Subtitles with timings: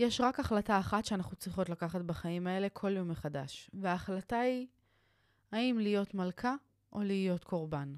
[0.00, 4.66] יש רק החלטה אחת שאנחנו צריכות לקחת בחיים האלה כל יום מחדש, וההחלטה היא
[5.52, 6.54] האם להיות מלכה
[6.92, 7.94] או להיות קורבן.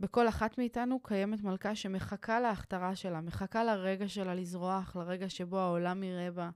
[0.00, 6.02] בכל אחת מאיתנו קיימת מלכה שמחכה להכתרה שלה, מחכה לרגע שלה לזרוח, לרגע שבו העולם
[6.02, 6.50] יראה בה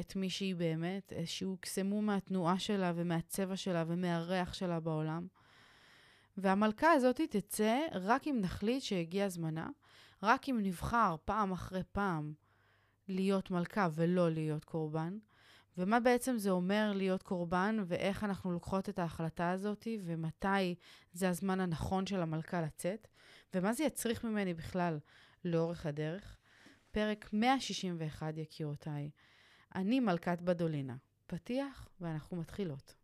[0.00, 5.26] את מי שהיא באמת, שהוקסמו מהתנועה שלה ומהצבע שלה ומהריח שלה בעולם.
[6.36, 9.68] והמלכה הזאת תצא רק אם נחליט שהגיע זמנה,
[10.22, 12.43] רק אם נבחר פעם אחרי פעם
[13.08, 15.18] להיות מלכה ולא להיות קורבן.
[15.78, 20.74] ומה בעצם זה אומר להיות קורבן, ואיך אנחנו לוקחות את ההחלטה הזאת, ומתי
[21.12, 23.08] זה הזמן הנכון של המלכה לצאת,
[23.54, 24.98] ומה זה יצריך ממני בכלל
[25.44, 26.36] לאורך הדרך.
[26.90, 29.10] פרק 161, יקירותיי.
[29.74, 30.96] אני מלכת בדולינה.
[31.26, 33.03] פתיח, ואנחנו מתחילות.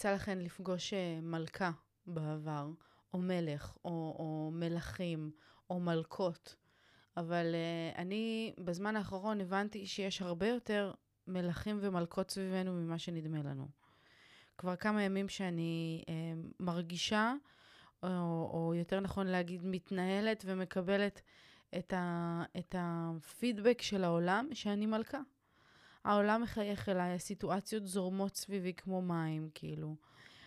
[0.00, 1.70] יצא לכן לפגוש אה, מלכה
[2.06, 2.68] בעבר,
[3.14, 5.30] או מלך, או, או מלכים,
[5.70, 6.56] או מלכות,
[7.16, 10.92] אבל uh, אני בזמן האחרון הבנתי שיש הרבה יותר
[11.26, 13.68] מלכים ומלכות סביבנו ממה שנדמה לנו.
[14.58, 16.10] כבר כמה ימים שאני uh,
[16.60, 17.34] מרגישה,
[18.02, 18.08] או,
[18.52, 21.20] או יותר נכון להגיד, מתנהלת ומקבלת
[21.78, 25.20] את, ה, את הפידבק של העולם שאני מלכה.
[26.04, 29.96] העולם מחייך אליי, הסיטואציות זורמות סביבי כמו מים, כאילו.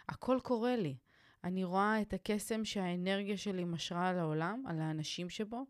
[0.09, 0.95] הכל קורה לי.
[1.43, 5.65] אני רואה את הקסם שהאנרגיה שלי משרה על העולם, על האנשים שבו.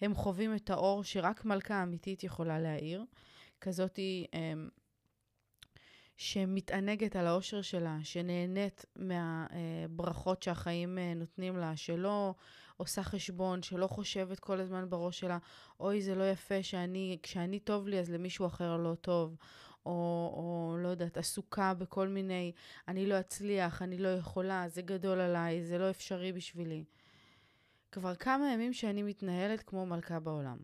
[0.00, 3.04] הם חווים את האור שרק מלכה אמיתית יכולה להאיר.
[3.60, 4.68] כזאתי אמ,
[6.16, 12.34] שמתענגת על האושר שלה, שנהנית מהברכות שהחיים אה, נותנים לה, שלא
[12.78, 15.38] עושה חשבון, שלא חושבת כל הזמן בראש שלה,
[15.80, 19.36] אוי, זה לא יפה שאני, כשאני טוב לי אז למישהו אחר לא טוב,
[19.86, 19.92] או,
[20.36, 22.52] או לא יודעת, עסוקה בכל מיני,
[22.88, 26.84] אני לא אצליח, אני לא יכולה, זה גדול עליי, זה לא אפשרי בשבילי.
[27.92, 30.58] כבר כמה ימים שאני מתנהלת כמו מלכה בעולם.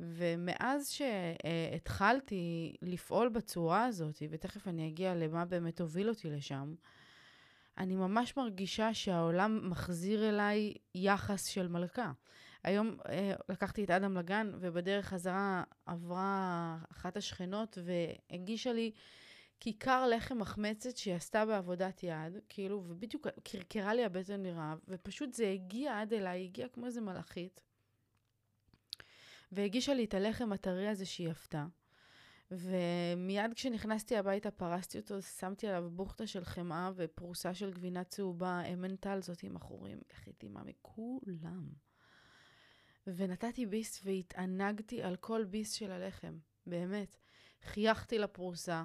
[0.00, 6.74] ומאז שהתחלתי לפעול בצורה הזאת, ותכף אני אגיע למה באמת הוביל אותי לשם,
[7.78, 12.12] אני ממש מרגישה שהעולם מחזיר אליי יחס של מלכה.
[12.64, 18.92] היום אה, לקחתי את אדם לגן, ובדרך חזרה עברה אחת השכנות והגישה לי
[19.60, 25.50] כיכר לחם מחמצת שהיא עשתה בעבודת יד, כאילו, ובדיוק קרקרה לי הבטן מרעב, ופשוט זה
[25.50, 27.60] הגיע עד אליי, הגיע כמו איזה מלאכית,
[29.52, 31.66] והגישה לי את הלחם הטרי הזה שהיא עפתה.
[32.50, 39.22] ומיד כשנכנסתי הביתה פרסתי אותו, שמתי עליו בוכטה של חמאה ופרוסה של גבינה צהובה, אמנטל
[39.22, 41.68] זאת עם החורים, איך אימה מכולם.
[43.06, 47.16] ונתתי ביס והתענגתי על כל ביס של הלחם, באמת.
[47.62, 48.84] חייכתי לפרוסה,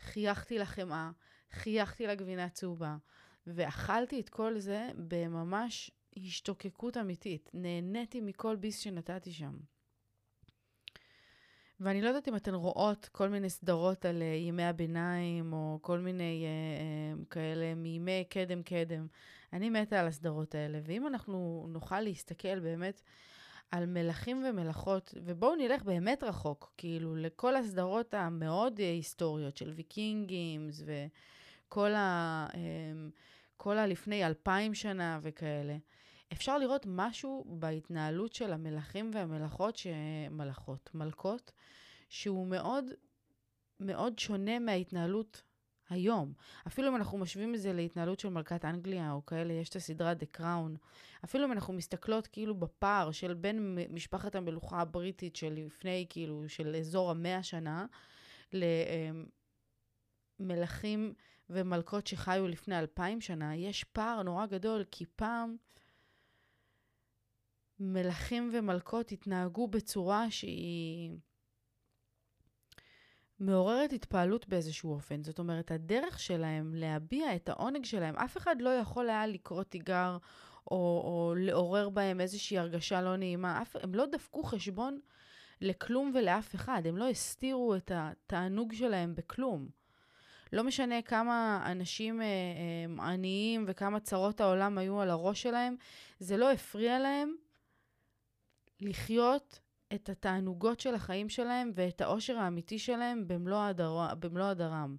[0.00, 1.10] חייכתי לחמאה,
[1.50, 2.96] חייכתי לגבינה צהובה,
[3.46, 7.50] ואכלתי את כל זה בממש השתוקקות אמיתית.
[7.54, 9.56] נהניתי מכל ביס שנתתי שם.
[11.80, 15.98] ואני לא יודעת אם אתן רואות כל מיני סדרות על uh, ימי הביניים, או כל
[15.98, 19.06] מיני uh, כאלה מימי קדם-קדם.
[19.52, 23.02] אני מתה על הסדרות האלה, ואם אנחנו נוכל להסתכל באמת
[23.70, 31.94] על מלכים ומלכות, ובואו נלך באמת רחוק, כאילו, לכל הסדרות המאוד היסטוריות של ויקינגימס, וכל
[31.94, 32.46] ה...
[32.52, 32.56] Um,
[33.62, 35.76] כל הלפני אלפיים שנה וכאלה.
[36.32, 39.80] אפשר לראות משהו בהתנהלות של המלכים והמלכות,
[40.30, 41.52] מלכות, מלכות,
[42.08, 42.84] שהוא מאוד
[43.80, 45.42] מאוד שונה מההתנהלות
[45.88, 46.32] היום.
[46.66, 50.12] אפילו אם אנחנו משווים את זה להתנהלות של מלכת אנגליה או כאלה, יש את הסדרה
[50.12, 50.78] The Crown.
[51.24, 56.76] אפילו אם אנחנו מסתכלות כאילו בפער של בין משפחת המלוכה הבריטית של לפני, כאילו, של
[56.76, 57.86] אזור המאה שנה,
[60.40, 61.14] למלכים
[61.50, 65.56] ומלכות שחיו לפני אלפיים שנה, יש פער נורא גדול, כי פעם
[67.80, 71.10] מלכים ומלכות התנהגו בצורה שהיא
[73.40, 75.22] מעוררת התפעלות באיזשהו אופן.
[75.22, 80.18] זאת אומרת, הדרך שלהם להביע את העונג שלהם, אף אחד לא יכול היה לקרוא תיגר
[80.70, 83.62] או, או לעורר בהם איזושהי הרגשה לא נעימה.
[83.62, 85.00] אף, הם לא דפקו חשבון
[85.60, 89.68] לכלום ולאף אחד, הם לא הסתירו את התענוג שלהם בכלום.
[90.52, 95.76] לא משנה כמה אנשים אה, אה, עניים וכמה צרות העולם היו על הראש שלהם,
[96.18, 97.34] זה לא הפריע להם
[98.80, 99.60] לחיות
[99.94, 104.14] את התענוגות של החיים שלהם ואת העושר האמיתי שלהם במלוא, הדר...
[104.20, 104.96] במלוא הדרם.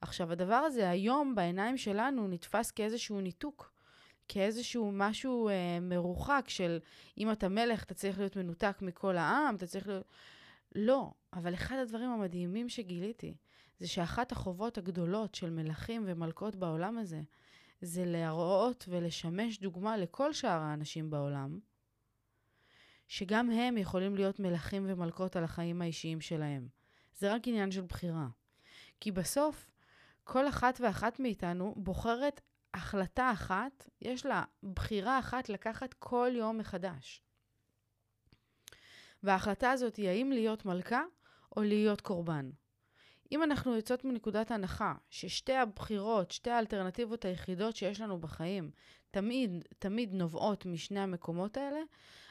[0.00, 3.72] עכשיו, הדבר הזה היום בעיניים שלנו נתפס כאיזשהו ניתוק,
[4.28, 6.78] כאיזשהו משהו אה, מרוחק של
[7.18, 10.06] אם אתה מלך, אתה צריך להיות מנותק מכל העם, אתה צריך להיות...
[10.74, 13.34] לא, אבל אחד הדברים המדהימים שגיליתי,
[13.78, 17.20] זה שאחת החובות הגדולות של מלכים ומלכות בעולם הזה,
[17.80, 21.58] זה להראות ולשמש דוגמה לכל שאר האנשים בעולם,
[23.08, 26.68] שגם הם יכולים להיות מלכים ומלכות על החיים האישיים שלהם.
[27.18, 28.26] זה רק עניין של בחירה.
[29.00, 29.70] כי בסוף,
[30.24, 32.40] כל אחת ואחת מאיתנו בוחרת
[32.74, 34.44] החלטה אחת, יש לה
[34.74, 37.22] בחירה אחת לקחת כל יום מחדש.
[39.22, 41.02] וההחלטה הזאת היא האם להיות מלכה
[41.56, 42.50] או להיות קורבן.
[43.32, 48.70] אם אנחנו יוצאות מנקודת הנחה ששתי הבחירות, שתי האלטרנטיבות היחידות שיש לנו בחיים,
[49.10, 51.80] תמיד, תמיד נובעות משני המקומות האלה,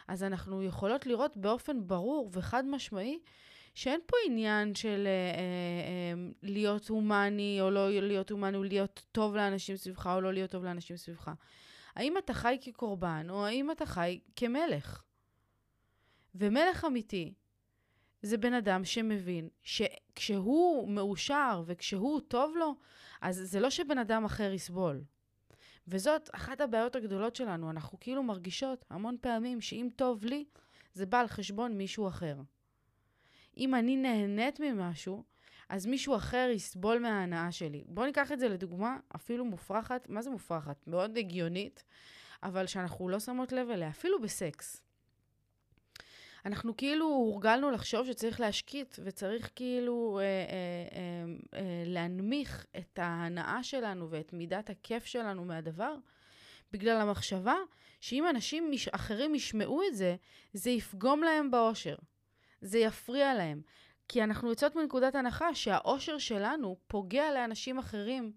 [0.08, 3.20] אז אנחנו יכולות לראות באופן ברור וחד משמעי
[3.74, 5.42] שאין פה עניין של אה, אה,
[6.18, 10.52] אה, להיות הומני או לא להיות הומני, או להיות טוב לאנשים סביבך או לא להיות
[10.52, 11.32] טוב לאנשים סביבך.
[11.96, 15.04] האם אתה חי כקורבן או האם אתה חי כמלך?
[16.36, 17.34] ומלך אמיתי
[18.22, 22.76] זה בן אדם שמבין שכשהוא מאושר וכשהוא טוב לו,
[23.22, 25.04] אז זה לא שבן אדם אחר יסבול.
[25.88, 27.70] וזאת אחת הבעיות הגדולות שלנו.
[27.70, 30.46] אנחנו כאילו מרגישות המון פעמים שאם טוב לי,
[30.94, 32.38] זה בא על חשבון מישהו אחר.
[33.58, 35.24] אם אני נהנית ממשהו,
[35.70, 37.84] אז מישהו אחר יסבול מההנאה שלי.
[37.88, 40.88] בואו ניקח את זה לדוגמה אפילו מופרכת, מה זה מופרכת?
[40.88, 41.84] מאוד הגיונית,
[42.44, 44.85] אבל שאנחנו לא שמות לב אליה, אפילו בסקס.
[46.46, 50.28] אנחנו כאילו הורגלנו לחשוב שצריך להשקיט וצריך כאילו אה, אה,
[50.98, 55.96] אה, אה, להנמיך את ההנאה שלנו ואת מידת הכיף שלנו מהדבר,
[56.72, 57.56] בגלל המחשבה
[58.02, 60.16] שאם אנשים מש, אחרים ישמעו את זה,
[60.54, 61.96] זה יפגום להם באושר.
[62.62, 63.62] זה יפריע להם.
[64.08, 68.34] כי אנחנו יוצאות מנקודת הנחה שהאושר שלנו פוגע לאנשים אחרים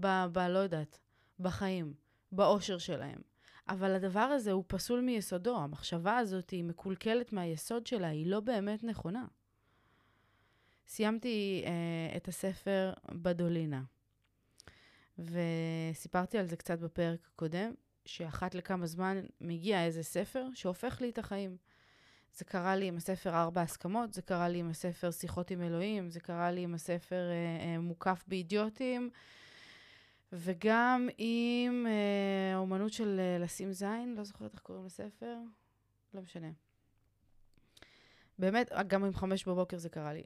[0.00, 0.06] ב...
[0.32, 0.38] ב...
[0.38, 0.98] לא יודעת,
[1.40, 1.94] בחיים,
[2.32, 3.33] באושר שלהם.
[3.68, 5.56] אבל הדבר הזה הוא פסול מיסודו.
[5.56, 9.24] המחשבה הזאת היא מקולקלת מהיסוד שלה, היא לא באמת נכונה.
[10.88, 13.82] סיימתי אה, את הספר בדולינה,
[15.18, 17.74] וסיפרתי על זה קצת בפרק הקודם,
[18.04, 21.56] שאחת לכמה זמן מגיע איזה ספר שהופך לי את החיים.
[22.36, 26.10] זה קרה לי עם הספר ארבע הסכמות, זה קרה לי עם הספר שיחות עם אלוהים,
[26.10, 29.10] זה קרה לי עם הספר אה, אה, מוקף באידיוטים,
[30.36, 35.36] וגם עם אה, אומנות של אה, לשים זין, לא זוכרת איך קוראים לספר,
[36.14, 36.50] לא משנה.
[38.38, 40.22] באמת, גם עם חמש בבוקר זה קרה לי.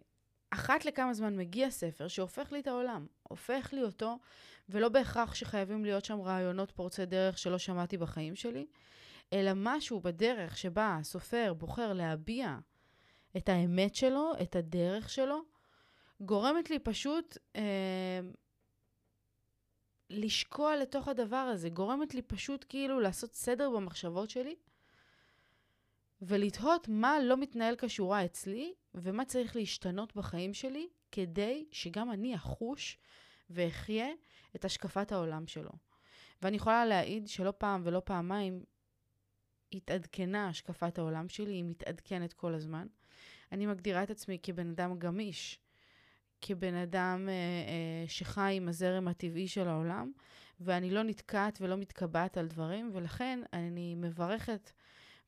[0.51, 4.19] אחת לכמה זמן מגיע ספר שהופך לי את העולם, הופך לי אותו,
[4.69, 8.67] ולא בהכרח שחייבים להיות שם רעיונות פורצי דרך שלא שמעתי בחיים שלי,
[9.33, 12.59] אלא משהו בדרך שבה הסופר בוחר להביע
[13.37, 15.43] את האמת שלו, את הדרך שלו,
[16.21, 18.21] גורמת לי פשוט אה,
[20.11, 24.57] לשקוע לתוך הדבר הזה, גורמת לי פשוט כאילו לעשות סדר במחשבות שלי,
[26.23, 32.99] ולתהות מה לא מתנהל כשורה אצלי, ומה צריך להשתנות בחיים שלי, כדי שגם אני אחוש
[33.51, 34.09] ואחיה
[34.57, 35.71] את השקפת העולם שלו.
[36.43, 38.65] ואני יכולה להעיד שלא פעם ולא פעמיים
[39.73, 42.87] התעדכנה השקפת העולם שלי, היא מתעדכנת כל הזמן.
[43.53, 45.59] אני מגדירה את עצמי כבן אדם גמיש,
[46.41, 50.13] כבן אדם אה, אה, שחי עם הזרם הטבעי של העולם,
[50.61, 54.71] ואני לא נתקעת ולא מתקבעת על דברים, ולכן אני מברכת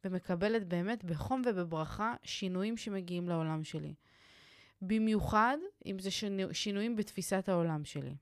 [0.04, 3.94] ומקבלת באמת בחום ובברכה שינויים שמגיעים לעולם שלי.
[4.82, 8.14] במיוחד אם זה שינו, שינויים בתפיסת העולם שלי.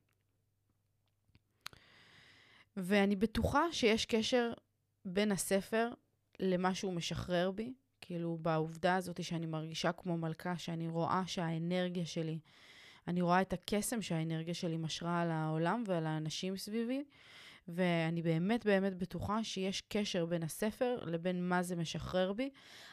[2.76, 4.52] ואני בטוחה שיש קשר
[5.04, 5.88] בין הספר
[6.40, 12.38] למה שהוא משחרר בי, כאילו בעובדה הזאת שאני מרגישה כמו מלכה, שאני רואה שהאנרגיה שלי,
[13.08, 17.04] אני רואה את הקסם שהאנרגיה שלי משרה על העולם ועל האנשים סביבי,
[17.68, 22.50] ואני באמת באמת בטוחה שיש קשר בין הספר לבין מה זה משחרר בי.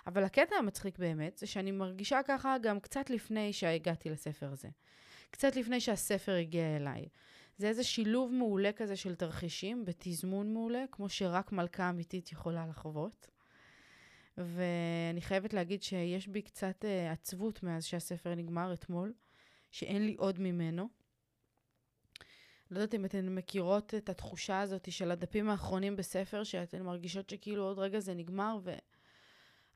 [0.08, 4.68] אבל הקטע המצחיק באמת זה שאני מרגישה ככה גם קצת לפני שהגעתי לספר הזה.
[5.32, 7.06] קצת לפני שהספר הגיע אליי.
[7.58, 13.28] זה איזה שילוב מעולה כזה של תרחישים בתזמון מעולה, כמו שרק מלכה אמיתית יכולה לחוות.
[14.38, 19.14] ואני חייבת להגיד שיש בי קצת uh, עצבות מאז שהספר נגמר אתמול,
[19.76, 20.90] שאין לי עוד ממנו.
[22.72, 27.64] לא יודעת אם אתן מכירות את התחושה הזאת של הדפים האחרונים בספר, שאתן מרגישות שכאילו
[27.64, 28.60] עוד רגע זה נגמר,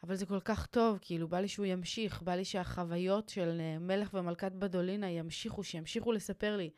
[0.03, 3.79] אבל זה כל כך טוב, כאילו, בא לי שהוא ימשיך, בא לי שהחוויות של אה,
[3.79, 6.69] מלך ומלכת בדולינה ימשיכו, שימשיכו לספר לי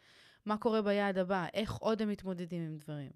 [0.45, 3.11] מה קורה ביעד הבא, איך עוד הם מתמודדים עם דברים.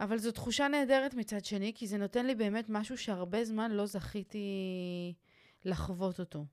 [0.00, 3.86] אבל זו תחושה נהדרת מצד שני, כי זה נותן לי באמת משהו שהרבה זמן לא
[3.86, 5.14] זכיתי
[5.64, 6.44] לחוות אותו.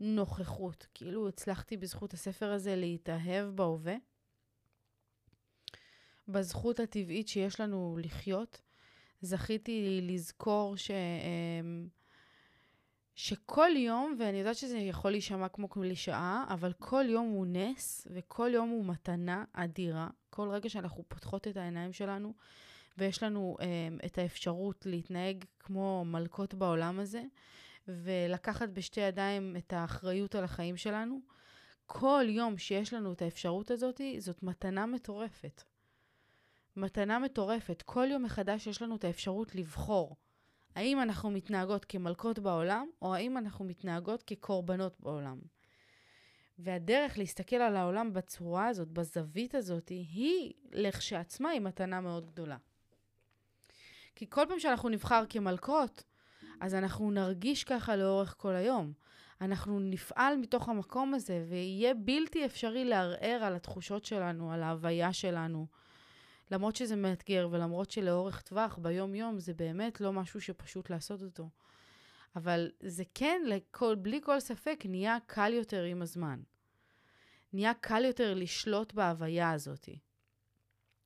[0.00, 0.86] נוכחות.
[0.94, 3.94] כאילו הצלחתי בזכות הספר הזה להתאהב בהווה,
[6.28, 8.60] בזכות הטבעית שיש לנו לחיות.
[9.20, 10.90] זכיתי לזכור ש...
[10.90, 11.88] אמ,
[13.14, 18.50] שכל יום, ואני יודעת שזה יכול להישמע כמו קלישאה, אבל כל יום הוא נס, וכל
[18.54, 20.08] יום הוא מתנה אדירה.
[20.30, 22.34] כל רגע שאנחנו פותחות את העיניים שלנו,
[22.98, 27.22] ויש לנו um, את האפשרות להתנהג כמו מלכות בעולם הזה,
[27.88, 31.20] ולקחת בשתי ידיים את האחריות על החיים שלנו,
[31.86, 35.62] כל יום שיש לנו את האפשרות הזאת, זאת מתנה מטורפת.
[36.76, 37.82] מתנה מטורפת.
[37.82, 40.16] כל יום מחדש יש לנו את האפשרות לבחור
[40.74, 45.40] האם אנחנו מתנהגות כמלכות בעולם, או האם אנחנו מתנהגות כקורבנות בעולם.
[46.58, 52.56] והדרך להסתכל על העולם בצורה הזאת, בזווית הזאת, היא לכשעצמה היא מתנה מאוד גדולה.
[54.14, 56.04] כי כל פעם שאנחנו נבחר כמלכות,
[56.60, 58.92] אז אנחנו נרגיש ככה לאורך כל היום.
[59.40, 65.66] אנחנו נפעל מתוך המקום הזה, ויהיה בלתי אפשרי לערער על התחושות שלנו, על ההוויה שלנו.
[66.50, 71.48] למרות שזה מאתגר, ולמרות שלאורך טווח, ביום-יום, זה באמת לא משהו שפשוט לעשות אותו.
[72.36, 76.40] אבל זה כן, לכל, בלי כל ספק, נהיה קל יותר עם הזמן.
[77.52, 79.88] נהיה קל יותר לשלוט בהוויה הזאת.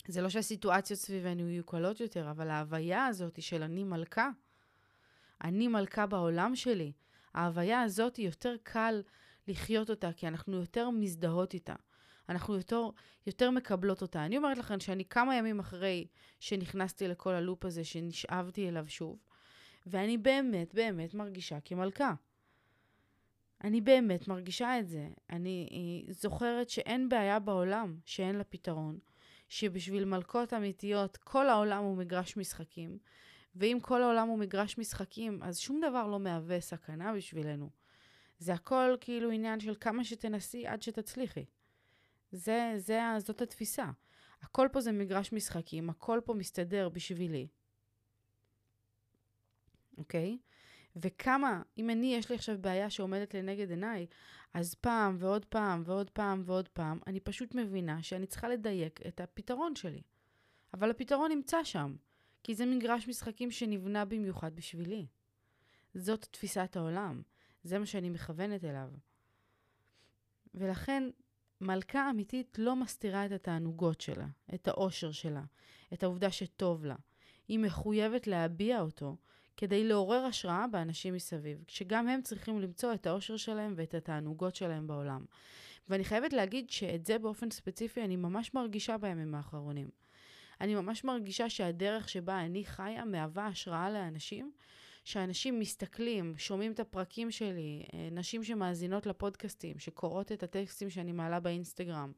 [0.09, 4.31] זה לא שהסיטואציות סביבנו יהיו קלות יותר, אבל ההוויה הזאת של אני מלכה,
[5.45, 6.93] אני מלכה בעולם שלי,
[7.35, 9.03] ההוויה הזאת יותר קל
[9.49, 11.75] לחיות אותה, כי אנחנו יותר מזדהות איתה.
[12.29, 12.89] אנחנו יותר,
[13.27, 14.25] יותר מקבלות אותה.
[14.25, 16.07] אני אומרת לכם שאני כמה ימים אחרי
[16.41, 19.19] שנכנסתי לכל הלופ הזה, שנשאבתי אליו שוב,
[19.87, 22.15] ואני באמת באמת מרגישה כמלכה.
[23.65, 25.09] אני באמת מרגישה את זה.
[25.31, 28.99] אני אה, זוכרת שאין בעיה בעולם שאין לה פתרון,
[29.49, 32.99] שבשביל מלכות אמיתיות כל העולם הוא מגרש משחקים,
[33.59, 37.71] ואם כל העולם הוא מגרש משחקים, אז שום דבר לא מהווה סכנה בשבילנו.
[38.39, 41.45] זה הכל כאילו עניין של כמה שתנסי עד שתצליחי.
[42.33, 43.91] זה, זה, זאת התפיסה.
[44.43, 47.49] הכל פה זה מגרש משחקים, הכל פה מסתדר בשבילי.
[49.99, 50.39] אוקיי?
[50.97, 54.07] וכמה, אם אני, יש לי עכשיו בעיה שעומדת לנגד עיניי,
[54.55, 59.21] אז פעם ועוד פעם ועוד פעם ועוד פעם, אני פשוט מבינה שאני צריכה לדייק את
[59.21, 60.03] הפתרון שלי.
[60.75, 61.97] אבל הפתרון נמצא שם,
[62.49, 65.07] כי זה מגרש משחקים שנבנה במיוחד בשבילי.
[65.95, 67.23] זאת תפיסת העולם,
[67.65, 68.89] זה מה שאני מכוונת אליו.
[70.55, 71.11] ולכן
[71.61, 75.43] מלכה אמיתית לא מסתירה את התענוגות שלה, את האושר שלה,
[75.93, 76.97] את העובדה שטוב לה.
[77.49, 79.17] היא מחויבת להביע אותו
[79.57, 84.87] כדי לעורר השראה באנשים מסביב, שגם הם צריכים למצוא את האושר שלהם ואת התענוגות שלהם
[84.87, 85.25] בעולם.
[85.89, 89.89] ואני חייבת להגיד שאת זה באופן ספציפי אני ממש מרגישה בימים האחרונים.
[90.61, 94.53] אני ממש מרגישה שהדרך שבה אני חיה מהווה השראה לאנשים
[95.09, 101.41] שאנשים מסתכלים, שומעים את הפרקים שלי, אה, נשים שמאזינות לפודקאסטים, שקוראות את הטקסטים שאני מעלה
[101.41, 102.13] באינסטגרם,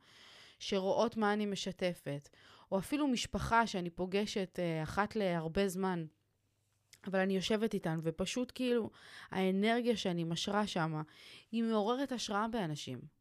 [0.59, 2.29] שרואות מה אני משתפת,
[2.73, 6.05] או אפילו משפחה שאני פוגשת אה, אחת להרבה זמן,
[7.07, 8.91] אבל אני יושבת איתן, ופשוט כאילו
[9.31, 11.03] האנרגיה שאני משרה שם,
[11.53, 13.20] היא מעוררת השראה באנשים.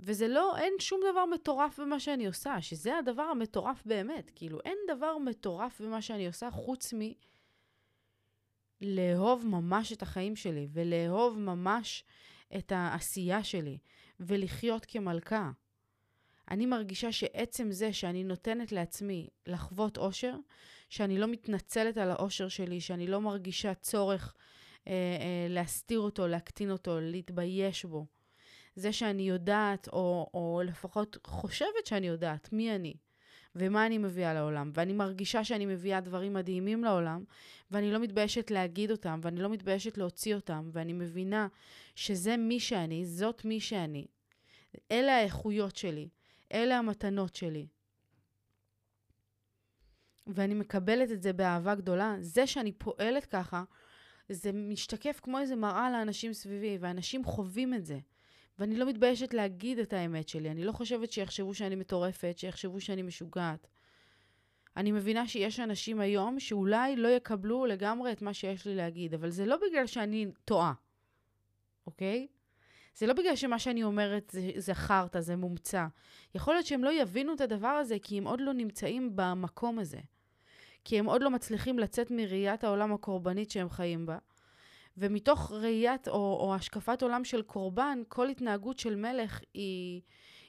[0.00, 4.30] וזה לא, אין שום דבר מטורף במה שאני עושה, שזה הדבר המטורף באמת.
[4.34, 6.98] כאילו, אין דבר מטורף במה שאני עושה חוץ מ...
[8.80, 12.04] לאהוב ממש את החיים שלי, ולאהוב ממש
[12.56, 13.78] את העשייה שלי,
[14.20, 15.50] ולחיות כמלכה.
[16.50, 20.34] אני מרגישה שעצם זה שאני נותנת לעצמי לחוות אושר,
[20.88, 24.34] שאני לא מתנצלת על האושר שלי, שאני לא מרגישה צורך
[24.86, 28.06] אה, אה, להסתיר אותו, להקטין אותו, להתבייש בו.
[28.76, 32.94] זה שאני יודעת, או, או לפחות חושבת שאני יודעת מי אני,
[33.54, 34.70] ומה אני מביאה לעולם.
[34.74, 37.24] ואני מרגישה שאני מביאה דברים מדהימים לעולם,
[37.70, 41.48] ואני לא מתביישת להגיד אותם, ואני לא מתביישת להוציא אותם, ואני מבינה
[41.94, 44.06] שזה מי שאני, זאת מי שאני.
[44.92, 46.08] אלה האיכויות שלי,
[46.52, 47.66] אלה המתנות שלי.
[50.26, 52.16] ואני מקבלת את זה באהבה גדולה.
[52.20, 53.64] זה שאני פועלת ככה,
[54.28, 57.98] זה משתקף כמו איזה מראה לאנשים סביבי, ואנשים חווים את זה.
[58.58, 60.50] ואני לא מתביישת להגיד את האמת שלי.
[60.50, 63.66] אני לא חושבת שיחשבו שאני מטורפת, שיחשבו שאני משוגעת.
[64.76, 69.30] אני מבינה שיש אנשים היום שאולי לא יקבלו לגמרי את מה שיש לי להגיד, אבל
[69.30, 70.72] זה לא בגלל שאני טועה,
[71.86, 72.26] אוקיי?
[72.96, 75.86] זה לא בגלל שמה שאני אומרת זה, זה חרטא, זה מומצא.
[76.34, 80.00] יכול להיות שהם לא יבינו את הדבר הזה כי הם עוד לא נמצאים במקום הזה.
[80.84, 84.18] כי הם עוד לא מצליחים לצאת מראיית העולם הקורבנית שהם חיים בה.
[84.96, 90.00] ומתוך ראיית או, או השקפת עולם של קורבן, כל התנהגות של מלך היא,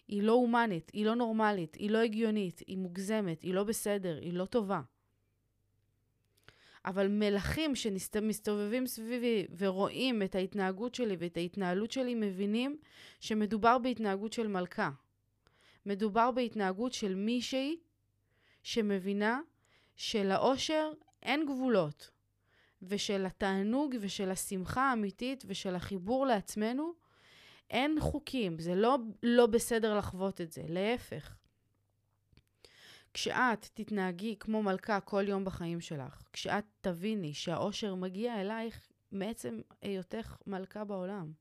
[0.08, 4.34] היא לא הומנית, היא לא נורמלית, היא לא הגיונית, היא מוגזמת, היא לא בסדר, היא
[4.34, 4.82] לא טובה.
[6.86, 12.77] אבל מלכים שמסתובבים סביבי ורואים את ההתנהגות שלי ואת ההתנהלות שלי, מבינים
[13.20, 14.89] שמדובר בהתנהגות של מלכה.
[15.86, 17.80] מדובר בהתנהגות של מישהי
[18.63, 19.39] שמבינה
[19.96, 20.92] שלאושר
[21.24, 22.12] אין גבולות,
[22.82, 26.94] ושל התענוג ושל השמחה האמיתית ושל החיבור לעצמנו
[27.70, 28.60] אין חוקים.
[28.60, 31.36] זה לא לא בסדר לחוות את זה, להפך.
[33.14, 40.38] כשאת תתנהגי כמו מלכה כל יום בחיים שלך, כשאת תביני שהאושר מגיע אלייך מעצם היותך
[40.48, 41.32] מלכה בעולם,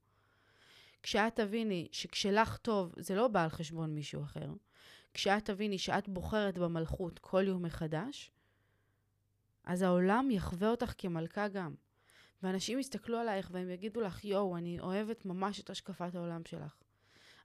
[1.02, 4.52] כשאת תביני שכשלך טוב זה לא בא על חשבון מישהו אחר,
[5.14, 8.30] כשאת תביני שאת בוחרת במלכות כל יום מחדש,
[9.66, 11.74] אז העולם יחווה אותך כמלכה גם.
[12.42, 16.76] ואנשים יסתכלו עלייך והם יגידו לך, יואו, אני אוהבת ממש את השקפת העולם שלך.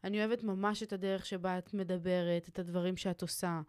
[0.04, 3.62] אני אוהבת ממש את הדרך שבה את מדברת, את הדברים שאת עושה.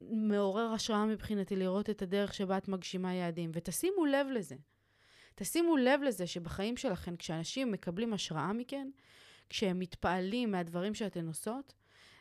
[0.00, 3.50] מעורר השראה מבחינתי לראות את הדרך שבה את מגשימה יעדים.
[3.54, 4.56] ותשימו לב לזה.
[5.34, 8.90] תשימו לב לזה שבחיים שלכם, כשאנשים מקבלים השראה מכן,
[9.48, 11.74] כשהם מתפעלים מהדברים שאתן עושות,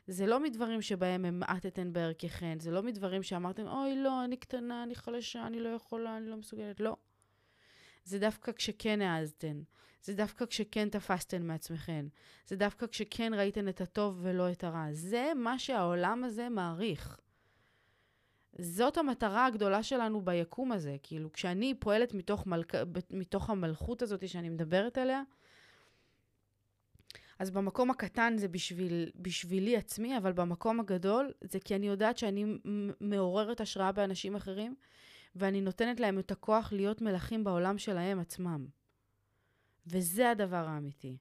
[0.08, 4.96] זה לא מדברים שבהם המעטתן בערככן, זה לא מדברים שאמרתם, אוי, לא, אני קטנה, אני
[4.96, 6.80] חלשה, אני לא יכולה, אני לא מסוגלת.
[6.80, 6.96] לא.
[8.04, 9.62] זה דווקא כשכן העזתן.
[10.04, 12.06] זה דווקא כשכן תפסתן מעצמכן.
[12.48, 14.88] זה דווקא כשכן ראיתן את הטוב ולא את הרע.
[14.92, 17.20] זה מה שהעולם הזה מעריך.
[18.60, 20.96] זאת המטרה הגדולה שלנו ביקום הזה.
[21.04, 22.76] כאילו, כשאני פועלת מתוך, מלכ...
[23.12, 25.22] מתוך המלכות הזאת שאני מדברת עליה,
[27.40, 32.46] אז במקום הקטן זה בשביל, בשבילי עצמי, אבל במקום הגדול זה כי אני יודעת שאני
[33.02, 34.76] מעוררת השראה באנשים אחרים,
[35.36, 38.68] ואני נותנת להם את הכוח להיות מלכים בעולם שלהם עצמם.
[39.88, 41.18] וזה הדבר האמיתי.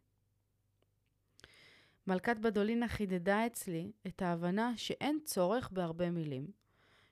[2.06, 6.50] מלכת בדולינה חידדה אצלי את ההבנה שאין צורך בהרבה מילים,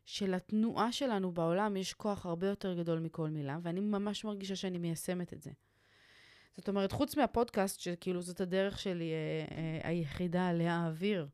[0.04, 5.32] שלתנועה שלנו בעולם יש כוח הרבה יותר גדול מכל מילה, ואני ממש מרגישה שאני מיישמת
[5.32, 5.50] את זה.
[6.56, 11.28] זאת אומרת, חוץ מהפודקאסט, שכאילו זאת הדרך שלי אה, אה, היחידה להעביר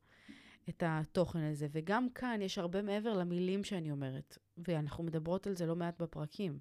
[0.68, 5.66] את התוכן הזה, וגם כאן יש הרבה מעבר למילים שאני אומרת, ואנחנו מדברות על זה
[5.66, 6.58] לא מעט בפרקים,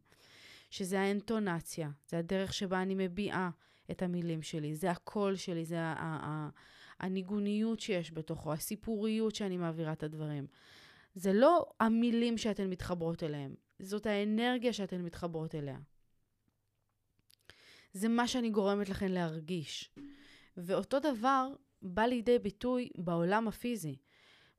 [0.69, 3.49] שזה האינטונציה, זה הדרך שבה אני מביעה
[3.91, 5.77] את המילים שלי, זה הקול שלי, זה
[6.99, 10.47] הניגוניות שיש בתוכו, הסיפוריות שאני מעבירה את הדברים.
[11.15, 15.77] זה לא המילים שאתן מתחברות אליהם, זאת האנרגיה שאתן מתחברות אליה.
[17.93, 19.91] זה מה שאני גורמת לכן להרגיש.
[20.57, 21.47] ואותו דבר
[21.81, 23.95] בא לידי ביטוי בעולם הפיזי.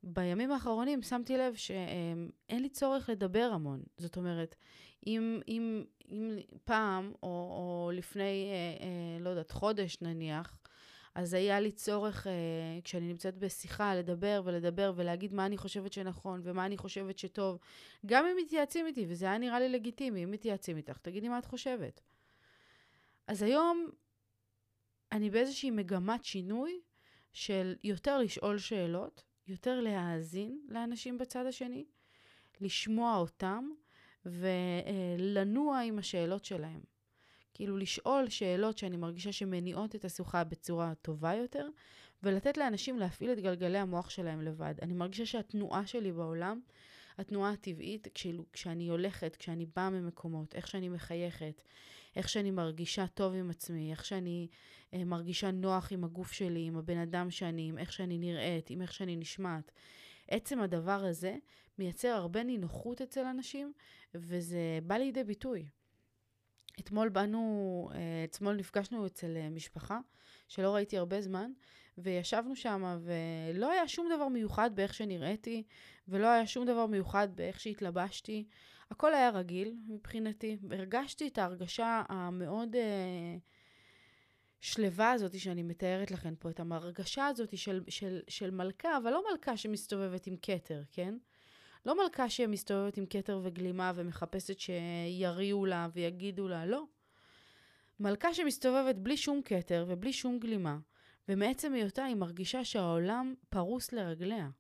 [0.02, 3.82] בימים האחרונים שמתי לב שאין לי צורך לדבר המון.
[3.96, 4.56] זאת אומרת,
[5.06, 10.58] אם, אם, אם פעם, או, או לפני, אה, אה, לא יודעת, חודש נניח,
[11.14, 12.32] אז היה לי צורך, אה,
[12.84, 17.58] כשאני נמצאת בשיחה, לדבר ולדבר ולהגיד מה אני חושבת שנכון ומה אני חושבת שטוב.
[18.06, 21.44] גם אם מתייעצים איתי, וזה היה נראה לי לגיטימי, אם מתייעצים איתך, תגידי מה את
[21.44, 22.00] חושבת.
[23.30, 23.90] אז היום
[25.12, 26.80] אני באיזושהי מגמת שינוי
[27.32, 31.84] של יותר לשאול שאלות, יותר להאזין לאנשים בצד השני,
[32.60, 33.70] לשמוע אותם
[34.26, 36.80] ולנוע עם השאלות שלהם.
[37.54, 41.68] כאילו לשאול שאלות שאני מרגישה שמניעות את השיחה בצורה טובה יותר,
[42.22, 44.74] ולתת לאנשים להפעיל את גלגלי המוח שלהם לבד.
[44.82, 46.60] אני מרגישה שהתנועה שלי בעולם,
[47.20, 48.08] התנועה הטבעית,
[48.52, 51.62] כשאני הולכת, כשאני באה ממקומות, איך שאני מחייכת,
[52.16, 54.48] איך שאני מרגישה טוב עם עצמי, איך שאני
[54.94, 58.82] אה, מרגישה נוח עם הגוף שלי, עם הבן אדם שאני, עם איך שאני נראית, עם
[58.82, 59.72] איך שאני נשמעת.
[60.28, 61.36] עצם הדבר הזה
[61.78, 63.72] מייצר הרבה נינוחות אצל אנשים,
[64.14, 65.66] וזה בא לידי ביטוי.
[66.80, 69.98] אתמול באנו, אה, אתמול נפגשנו אצל אה, משפחה
[70.48, 71.52] שלא ראיתי הרבה זמן,
[72.02, 75.62] וישבנו שם, ולא היה שום דבר מיוחד באיך שנראיתי,
[76.08, 78.44] ולא היה שום דבר מיוחד באיך שהתלבשתי.
[78.90, 80.56] הכל היה רגיל מבחינתי.
[80.70, 83.36] הרגשתי את ההרגשה המאוד אה,
[84.60, 89.24] שלווה הזאת שאני מתארת לכם פה, את ההרגשה הזאת של, של, של מלכה, אבל לא
[89.30, 91.14] מלכה שמסתובבת עם כתר, כן?
[91.86, 96.84] לא מלכה שמסתובבת עם כתר וגלימה ומחפשת שיריעו לה ויגידו לה, לא.
[98.00, 100.78] מלכה שמסתובבת בלי שום כתר ובלי שום גלימה,
[101.28, 104.50] ומעצם היותה היא מרגישה שהעולם פרוס לרגליה.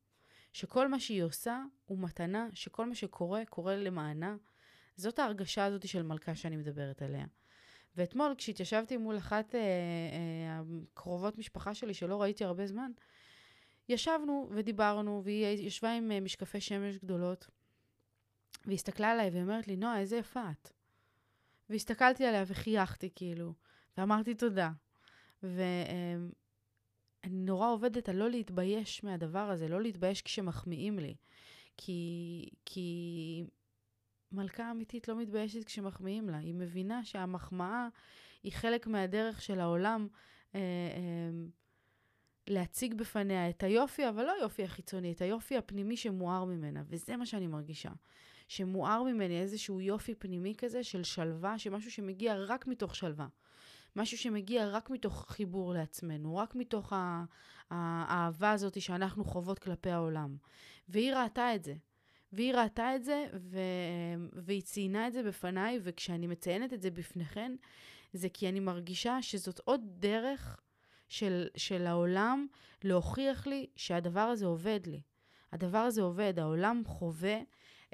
[0.52, 4.36] שכל מה שהיא עושה הוא מתנה, שכל מה שקורה, קורה למענה.
[4.96, 7.26] זאת ההרגשה הזאת של מלכה שאני מדברת עליה.
[7.96, 10.60] ואתמול, כשהתיישבתי מול אחת אה, אה,
[10.92, 12.90] הקרובות משפחה שלי, שלא ראיתי הרבה זמן,
[13.88, 17.48] ישבנו ודיברנו, והיא ישבה עם אה, משקפי שמש גדולות,
[18.64, 20.70] והיא הסתכלה עליי ואומרת לי, נועה, איזה יפה את.
[21.70, 23.54] והסתכלתי עליה וחייכתי, כאילו,
[23.98, 24.70] ואמרתי תודה.
[27.24, 31.14] ואני נורא עובדת על לא להתבייש מהדבר הזה, לא להתבייש כשמחמיאים לי.
[31.76, 33.44] כי, כי
[34.32, 36.38] מלכה אמיתית לא מתביישת כשמחמיאים לה.
[36.38, 37.88] היא מבינה שהמחמאה
[38.42, 40.08] היא חלק מהדרך של העולם
[40.54, 41.46] אה, אה,
[42.46, 46.82] להציג בפניה את היופי, אבל לא היופי החיצוני, את היופי הפנימי שמואר ממנה.
[46.86, 47.90] וזה מה שאני מרגישה.
[48.48, 53.26] שמואר ממני איזשהו יופי פנימי כזה של שלווה, שמשהו שמגיע רק מתוך שלווה.
[53.96, 56.92] משהו שמגיע רק מתוך חיבור לעצמנו, רק מתוך
[57.70, 60.36] האהבה הזאת שאנחנו חוות כלפי העולם.
[60.88, 61.74] והיא ראתה את זה.
[62.32, 63.58] והיא ראתה את זה, ו...
[64.32, 67.52] והיא ציינה את זה בפניי, וכשאני מציינת את זה בפניכן,
[68.12, 70.60] זה כי אני מרגישה שזאת עוד דרך
[71.08, 72.46] של, של העולם
[72.84, 75.00] להוכיח לי שהדבר הזה עובד לי.
[75.52, 77.38] הדבר הזה עובד, העולם חווה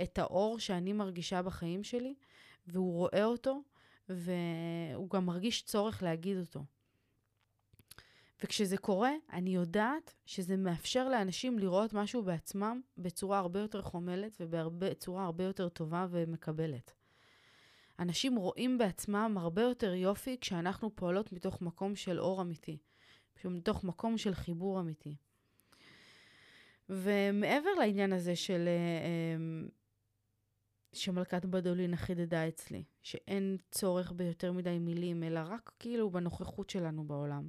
[0.02, 2.14] את האור שאני מרגישה בחיים שלי,
[2.66, 3.62] והוא רואה אותו,
[4.08, 6.64] והוא גם מרגיש צורך להגיד אותו.
[8.42, 15.24] וכשזה קורה, אני יודעת שזה מאפשר לאנשים לראות משהו בעצמם בצורה הרבה יותר חומלת ובצורה
[15.24, 16.92] הרבה יותר טובה ומקבלת.
[17.98, 22.78] אנשים רואים בעצמם הרבה יותר יופי כשאנחנו פועלות מתוך מקום של אור אמיתי,
[23.44, 25.16] מתוך מקום של חיבור אמיתי.
[26.88, 29.70] ומעבר לעניין הזה של uh,
[30.96, 37.48] שמלכת בדולין חידדה אצלי, שאין צורך ביותר מדי מילים, אלא רק כאילו בנוכחות שלנו בעולם.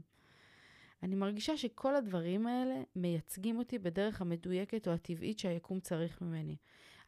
[1.04, 6.56] אני מרגישה שכל הדברים האלה מייצגים אותי בדרך המדויקת או הטבעית שהיקום צריך ממני.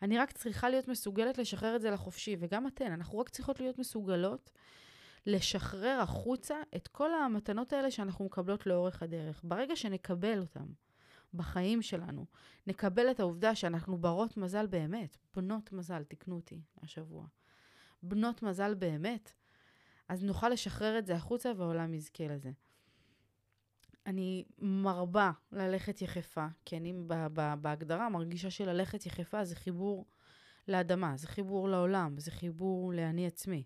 [0.02, 3.80] אני רק צריכה להיות מסוגלת לשחרר את זה לחופשי, וגם אתן, אנחנו רק צריכות להיות
[3.80, 4.52] מסוגלות
[5.25, 9.41] לשחרר החוצה את כל המתנות האלה שאנחנו מקבלות לאורך הדרך.
[9.43, 10.65] ברגע שנקבל אותן
[11.33, 12.25] בחיים שלנו,
[12.67, 17.25] נקבל את העובדה שאנחנו ברות מזל באמת, בנות מזל, תקנו אותי השבוע,
[18.03, 19.31] בנות מזל באמת,
[20.09, 22.51] אז נוכל לשחרר את זה החוצה והעולם יזכה לזה.
[24.05, 26.93] אני מרבה ללכת יחפה, כי אני
[27.61, 30.05] בהגדרה מרגישה שללכת יחפה זה חיבור
[30.67, 33.63] לאדמה, זה חיבור לעולם, זה חיבור לאני עצמי.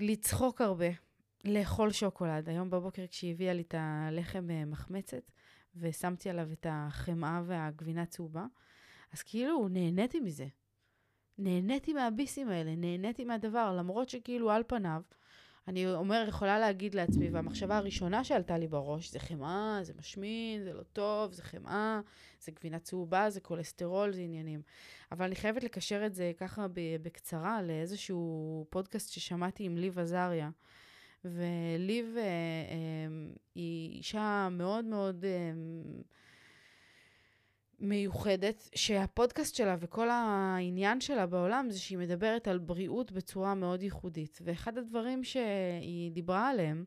[0.00, 0.86] לצחוק הרבה,
[1.44, 2.48] לאכול שוקולד.
[2.48, 5.30] היום בבוקר כשהיא הביאה לי את הלחם אה, מחמצת,
[5.76, 8.46] ושמתי עליו את החמאה והגבינה צהובה,
[9.12, 10.46] אז כאילו נהניתי מזה.
[11.38, 15.02] נהניתי מהביסים האלה, נהניתי מהדבר, למרות שכאילו על פניו,
[15.68, 20.72] אני אומר, יכולה להגיד לעצמי, והמחשבה הראשונה שעלתה לי בראש, זה חמאה, זה משמין, זה
[20.72, 22.00] לא טוב, זה חמאה,
[22.40, 24.62] זה גבינה צהובה, זה כולסטרול, זה עניינים.
[25.12, 26.66] אבל אני חייבת לקשר את זה ככה
[27.02, 30.50] בקצרה לאיזשהו פודקאסט ששמעתי עם ליב עזריה.
[31.24, 35.24] וליב אה, אה, היא אישה מאוד מאוד...
[35.24, 35.52] אה,
[37.80, 44.38] מיוחדת, שהפודקאסט שלה וכל העניין שלה בעולם זה שהיא מדברת על בריאות בצורה מאוד ייחודית.
[44.44, 46.84] ואחד הדברים שהיא דיברה עליהם,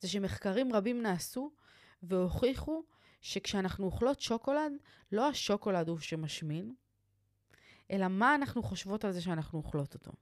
[0.00, 1.50] זה שמחקרים רבים נעשו
[2.02, 2.82] והוכיחו
[3.20, 4.72] שכשאנחנו אוכלות שוקולד,
[5.12, 6.74] לא השוקולד הוא שמשמין,
[7.90, 10.12] אלא מה אנחנו חושבות על זה שאנחנו אוכלות אותו.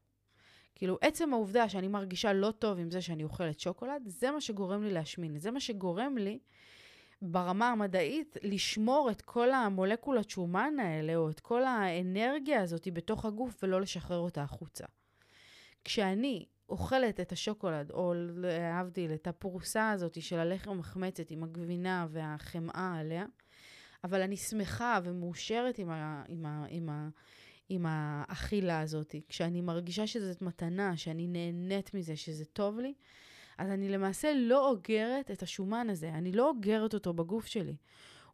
[0.77, 4.83] כאילו, עצם העובדה שאני מרגישה לא טוב עם זה שאני אוכלת שוקולד, זה מה שגורם
[4.83, 5.39] לי להשמין.
[5.39, 6.39] זה מה שגורם לי
[7.23, 13.63] ברמה המדעית, לשמור את כל המולקולות שומן האלה, או את כל האנרגיה הזאת בתוך הגוף,
[13.63, 14.85] ולא לשחרר אותה החוצה.
[15.85, 22.97] כשאני אוכלת את השוקולד, או להבדיל, את הפרוסה הזאת של הלחם המחמצת עם הגבינה והחמאה
[23.01, 23.25] עליה,
[24.05, 27.09] אבל אני שמחה ומאושרת עם, ה, עם, ה, עם, ה,
[27.69, 32.95] עם האכילה הזאת, כשאני מרגישה שזאת מתנה, שאני נהנית מזה, שזה טוב לי,
[33.59, 37.77] אז אני למעשה לא אוגרת את השומן הזה, אני לא אוגרת אותו בגוף שלי.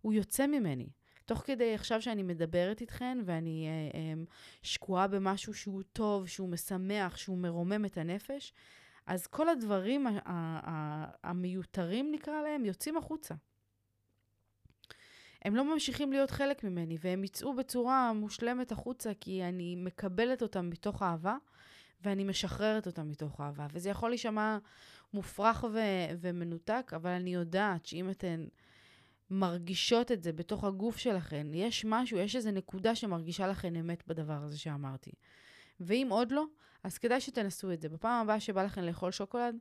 [0.01, 0.89] הוא יוצא ממני.
[1.27, 4.23] תוך כדי עכשיו שאני מדברת איתכן ואני אה, אה,
[4.63, 8.53] שקועה במשהו שהוא טוב, שהוא משמח, שהוא מרומם את הנפש,
[9.07, 10.07] אז כל הדברים
[11.25, 13.35] המיותרים נקרא להם יוצאים החוצה.
[15.45, 20.71] הם לא ממשיכים להיות חלק ממני, והם יצאו בצורה מושלמת החוצה, כי אני מקבלת אותם
[20.71, 21.37] מתוך אהבה,
[22.05, 23.67] ואני משחררת אותם מתוך אהבה.
[23.73, 24.59] וזה יכול להישמע
[25.15, 28.45] מופרך ו- ומנותק, אבל אני יודעת שאם אתן
[29.31, 34.43] מרגישות את זה בתוך הגוף שלכן, יש משהו, יש איזו נקודה שמרגישה לכן אמת בדבר
[34.43, 35.11] הזה שאמרתי.
[35.81, 36.45] ואם עוד לא,
[36.85, 37.89] אז כדאי שתנסו את זה.
[37.89, 39.57] בפעם הבאה שבא לכן לאכול שוקולד,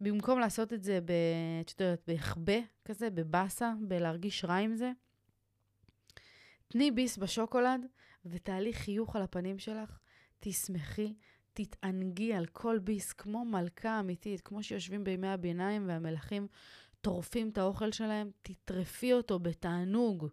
[0.00, 0.98] במקום לעשות את זה,
[1.60, 4.92] את יודעת, בהחבא כזה, בבאסה, בלהרגיש רע עם זה,
[6.68, 7.86] תני ביס בשוקולד
[8.24, 9.98] ותעלי חיוך על הפנים שלך,
[10.40, 11.14] תשמחי,
[11.52, 16.46] תתענגי על כל ביס כמו מלכה אמיתית, כמו שיושבים בימי הביניים והמלכים
[17.00, 20.26] טורפים את האוכל שלהם, תטרפי אותו בתענוג.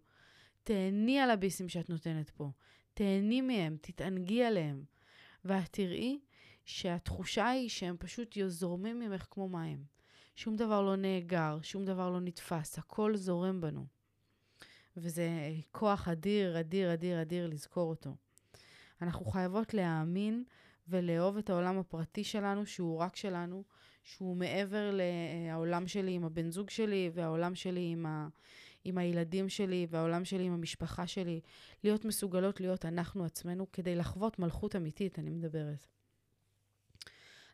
[0.63, 2.50] תהני על הביסים שאת נותנת פה.
[2.93, 4.84] תהני מהם, תתענגי עליהם,
[5.45, 6.19] ואת תראי
[6.65, 9.84] שהתחושה היא שהם פשוט זורמים ממך כמו מים.
[10.36, 13.86] שום דבר לא נאגר, שום דבר לא נתפס, הכל זורם בנו.
[14.97, 15.30] וזה
[15.71, 18.15] כוח אדיר, אדיר, אדיר, אדיר לזכור אותו.
[19.02, 20.43] אנחנו חייבות להאמין
[20.88, 23.63] ולאהוב את העולם הפרטי שלנו, שהוא רק שלנו,
[24.04, 28.28] שהוא מעבר לעולם שלי עם הבן זוג שלי, והעולם שלי עם, ה...
[28.84, 31.41] עם הילדים שלי, והעולם שלי עם המשפחה שלי.
[31.84, 35.88] להיות מסוגלות להיות אנחנו עצמנו כדי לחוות מלכות אמיתית, אני מדברת.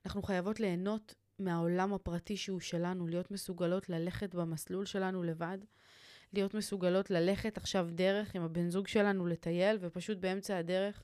[0.07, 5.57] אנחנו חייבות ליהנות מהעולם הפרטי שהוא שלנו, להיות מסוגלות ללכת במסלול שלנו לבד,
[6.33, 11.03] להיות מסוגלות ללכת עכשיו דרך עם הבן זוג שלנו לטייל, ופשוט באמצע הדרך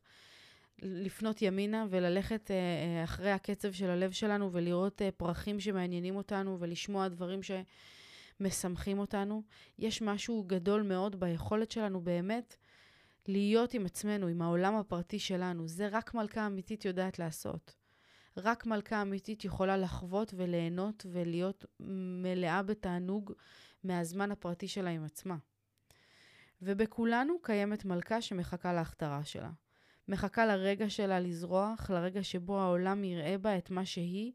[0.81, 6.57] לפנות ימינה וללכת אה, אה, אחרי הקצב של הלב שלנו ולראות אה, פרחים שמעניינים אותנו
[6.59, 7.39] ולשמוע דברים
[8.39, 9.43] שמשמחים אותנו.
[9.79, 12.55] יש משהו גדול מאוד ביכולת שלנו באמת
[13.27, 15.67] להיות עם עצמנו, עם העולם הפרטי שלנו.
[15.67, 17.82] זה רק מלכה אמיתית יודעת לעשות.
[18.37, 21.65] רק מלכה אמיתית יכולה לחוות וליהנות ולהיות
[22.23, 23.33] מלאה בתענוג
[23.83, 25.37] מהזמן הפרטי שלה עם עצמה.
[26.61, 29.51] ובכולנו קיימת מלכה שמחכה להכתרה שלה.
[30.07, 34.31] מחכה לרגע שלה לזרוח, לרגע שבו העולם יראה בה את מה שהיא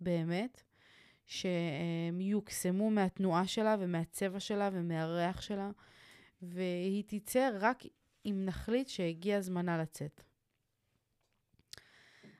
[0.00, 0.62] באמת,
[1.26, 5.70] שהם יוקסמו מהתנועה שלה ומהצבע שלה ומהריח שלה,
[6.42, 7.82] והיא תצא רק
[8.26, 10.22] אם נחליט שהגיע זמנה לצאת.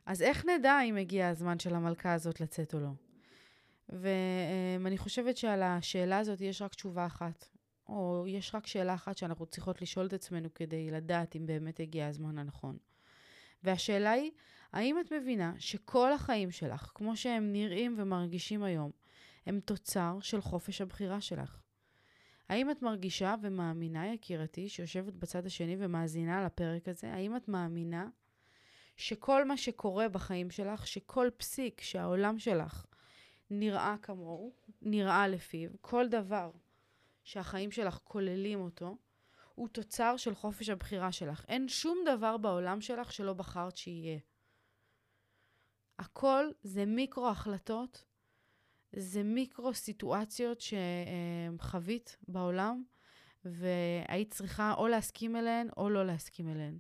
[0.07, 2.91] אז איך נדע אם הגיע הזמן של המלכה הזאת לצאת או לא?
[3.89, 7.49] ואני חושבת שעל השאלה הזאת יש רק תשובה אחת,
[7.89, 12.07] או יש רק שאלה אחת שאנחנו צריכות לשאול את עצמנו כדי לדעת אם באמת הגיע
[12.07, 12.77] הזמן הנכון.
[13.63, 14.31] והשאלה היא,
[14.73, 18.91] האם את מבינה שכל החיים שלך, כמו שהם נראים ומרגישים היום,
[19.47, 21.63] הם תוצר של חופש הבחירה שלך?
[22.49, 28.09] האם את מרגישה ומאמינה, יקירתי, שיושבת בצד השני ומאזינה לפרק הזה, האם את מאמינה
[29.03, 32.87] שכל מה שקורה בחיים שלך, שכל פסיק שהעולם שלך
[33.51, 36.51] נראה כמוהו, נראה לפיו, כל דבר
[37.25, 38.97] שהחיים שלך כוללים אותו,
[39.55, 41.45] הוא תוצר של חופש הבחירה שלך.
[41.49, 44.19] אין שום דבר בעולם שלך שלא בחרת שיהיה.
[45.99, 48.05] הכל זה מיקרו החלטות,
[48.93, 50.63] זה מיקרו סיטואציות
[51.59, 52.83] שחווית בעולם,
[53.45, 56.79] והיית צריכה או להסכים אליהן או לא להסכים אליהן.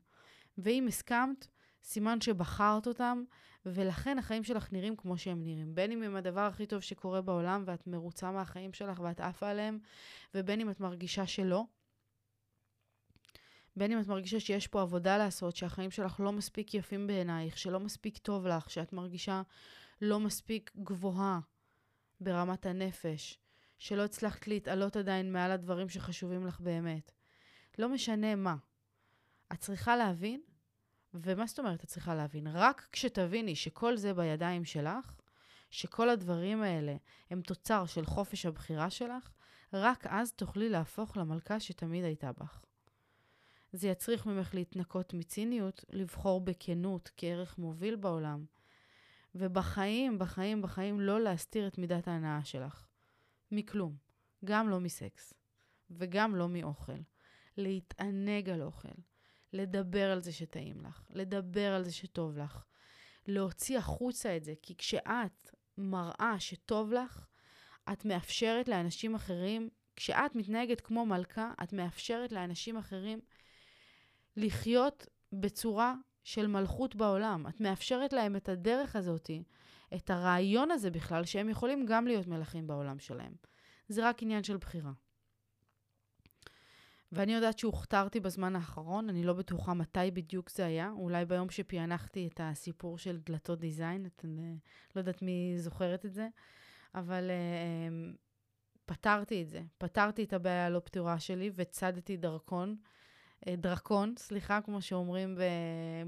[0.58, 1.48] ואם הסכמת,
[1.82, 3.24] סימן שבחרת אותם,
[3.66, 5.74] ולכן החיים שלך נראים כמו שהם נראים.
[5.74, 9.78] בין אם הם הדבר הכי טוב שקורה בעולם ואת מרוצה מהחיים שלך ואת עפה עליהם,
[10.34, 11.64] ובין אם את מרגישה שלא.
[13.76, 17.80] בין אם את מרגישה שיש פה עבודה לעשות, שהחיים שלך לא מספיק יפים בעינייך, שלא
[17.80, 19.42] מספיק טוב לך, שאת מרגישה
[20.00, 21.40] לא מספיק גבוהה
[22.20, 23.38] ברמת הנפש,
[23.78, 27.12] שלא הצלחת להתעלות עדיין מעל הדברים שחשובים לך באמת.
[27.78, 28.56] לא משנה מה.
[29.52, 30.40] את צריכה להבין
[31.14, 32.46] ומה זאת אומרת את צריכה להבין?
[32.46, 35.14] רק כשתביני שכל זה בידיים שלך,
[35.70, 36.96] שכל הדברים האלה
[37.30, 39.30] הם תוצר של חופש הבחירה שלך,
[39.72, 42.62] רק אז תוכלי להפוך למלכה שתמיד הייתה בך.
[43.72, 48.44] זה יצריך ממך להתנקות מציניות, לבחור בכנות כערך מוביל בעולם,
[49.34, 52.86] ובחיים, בחיים, בחיים לא להסתיר את מידת ההנאה שלך.
[53.50, 53.96] מכלום.
[54.44, 55.34] גם לא מסקס.
[55.90, 56.98] וגם לא מאוכל.
[57.56, 58.88] להתענג על אוכל.
[59.52, 62.64] לדבר על זה שטעים לך, לדבר על זה שטוב לך,
[63.26, 67.26] להוציא החוצה את זה, כי כשאת מראה שטוב לך,
[67.92, 73.20] את מאפשרת לאנשים אחרים, כשאת מתנהגת כמו מלכה, את מאפשרת לאנשים אחרים
[74.36, 77.46] לחיות בצורה של מלכות בעולם.
[77.46, 79.30] את מאפשרת להם את הדרך הזאת,
[79.94, 83.32] את הרעיון הזה בכלל, שהם יכולים גם להיות מלכים בעולם שלהם.
[83.88, 84.92] זה רק עניין של בחירה.
[87.12, 92.28] ואני יודעת שהוכתרתי בזמן האחרון, אני לא בטוחה מתי בדיוק זה היה, אולי ביום שפענחתי
[92.32, 94.24] את הסיפור של דלתות דיזיין, את,
[94.96, 96.28] לא יודעת מי זוכרת את זה,
[96.94, 98.16] אבל uh,
[98.84, 99.62] פתרתי את זה.
[99.78, 102.76] פתרתי את הבעיה הלא פתורה שלי וצדתי דרכון,
[103.44, 105.38] uh, דרקון, סליחה, כמו שאומרים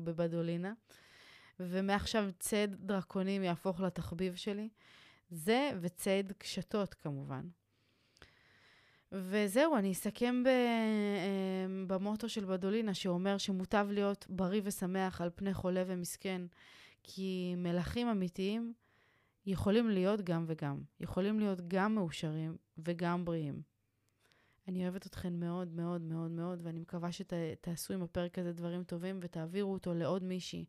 [0.05, 0.73] בבדולינה,
[1.61, 4.69] ומעכשיו צד דרקונים יהפוך לתחביב שלי.
[5.31, 7.49] זה וצד קשתות כמובן.
[9.17, 15.55] וזהו, אני אסכם ב, אמ, במוטו של בדולינה, שאומר שמוטב להיות בריא ושמח על פני
[15.55, 16.43] חולה ומסכן,
[17.03, 18.73] כי מלכים אמיתיים
[19.47, 20.83] יכולים להיות גם וגם.
[21.01, 23.63] יכולים להיות גם מאושרים וגם בריאים.
[24.69, 29.19] אני אוהבת אתכן מאוד מאוד מאוד מאוד, ואני מקווה שתעשו עם הפרק הזה דברים טובים
[29.23, 30.65] ותעבירו אותו לעוד מישהי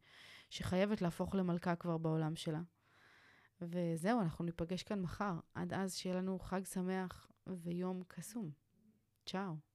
[0.49, 2.61] שחייבת להפוך למלכה כבר בעולם שלה.
[3.61, 5.33] וזהו, אנחנו ניפגש כאן מחר.
[5.53, 8.51] עד אז שיהיה לנו חג שמח ויום קסום.
[9.25, 9.74] צ'או.